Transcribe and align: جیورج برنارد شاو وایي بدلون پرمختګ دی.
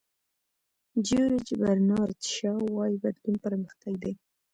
جیورج 1.05 1.47
برنارد 1.61 2.19
شاو 2.35 2.61
وایي 2.75 2.97
بدلون 3.03 3.35
پرمختګ 3.45 3.93
دی. 4.03 4.13